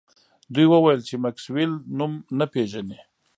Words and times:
دوی 0.53 0.67
وویل 0.69 1.01
چې 1.09 1.15
میکسویل 1.23 1.71
نوم 1.97 2.13
نه 2.37 2.45
پیژني 2.53 2.99